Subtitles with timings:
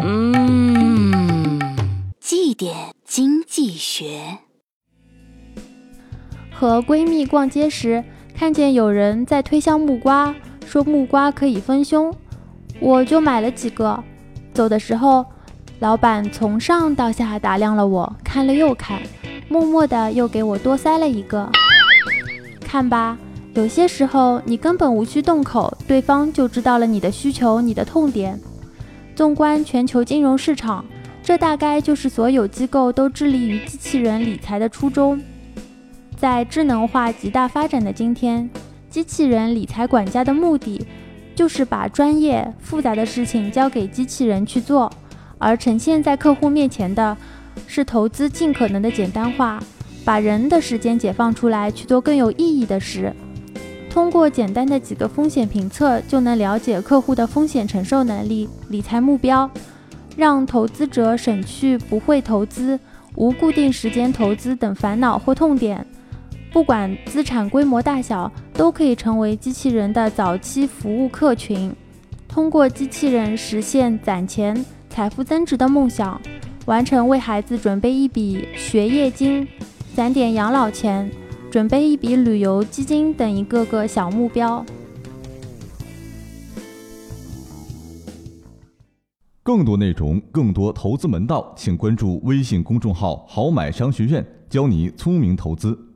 [0.00, 1.58] 嗯，
[2.20, 4.38] 绩点经济学。
[6.52, 8.04] 和闺蜜逛街时，
[8.34, 10.34] 看见有人在推销木瓜，
[10.66, 12.14] 说木瓜可以丰胸，
[12.80, 14.02] 我就买了几个。
[14.54, 15.24] 走的时候，
[15.80, 19.00] 老板从上到下打量了我，看了又看，
[19.48, 21.50] 默默的又给我多塞了一个。
[22.60, 23.18] 看吧，
[23.54, 28.38] 有些时候你根本无需动口，对方就知道了你的需求、你的痛点。
[29.18, 30.84] 纵观全球金融市场，
[31.24, 35.20] 这大概就是所有机构都致力于机器人理财的初衷。
[36.16, 38.48] 在智能化极大发展的今天，
[38.88, 40.86] 机器人理财管家的目的
[41.34, 44.88] 就是把专业复杂的事情交给机器人去做，
[45.36, 47.16] 而呈现在客户面前的
[47.66, 49.60] 是投资尽可能的简单化，
[50.04, 53.12] 把人的时间解放出来去做更有意义的事。
[53.98, 59.50] 通过简单的几个风险评测，就能了解客户的风险承受能力、理财目标，
[60.16, 62.78] 让投资者省去不会投资、
[63.16, 65.84] 无固定时间投资等烦恼或痛点。
[66.52, 71.74] 不管资产规模大小，都可以成为机器人的早期服务客群。
[72.28, 76.18] 通过机器人实现攒钱、财富增值的梦想，
[76.66, 79.46] 完成为孩子准备一笔学业金、
[79.96, 81.10] 攒点养老钱、
[81.50, 84.64] 准备一笔旅游基金等一个个小目标。
[89.42, 95.87] 更多内容、更多投资门道，请关注微信公众号“好买商学院”，教你聪明投资。